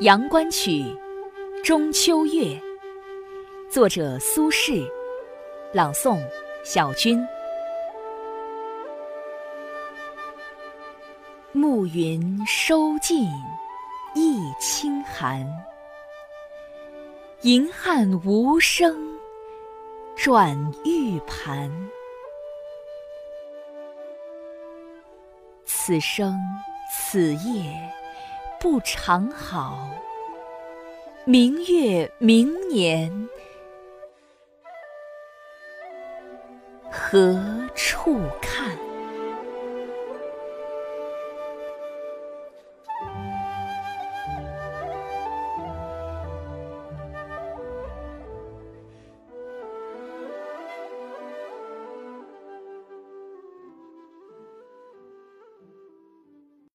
[0.00, 0.82] 阳关曲·
[1.62, 2.60] 中秋月，
[3.70, 4.84] 作者苏轼，
[5.72, 6.20] 朗诵
[6.64, 7.24] 小军。
[11.52, 13.24] 暮云收尽
[14.16, 15.46] 一清寒，
[17.42, 18.96] 银汉无声
[20.16, 21.70] 转玉盘。
[25.64, 26.36] 此生
[26.92, 28.03] 此夜。
[28.64, 29.90] 不长好，
[31.26, 33.28] 明月明年
[36.90, 37.38] 何
[37.74, 38.53] 处看？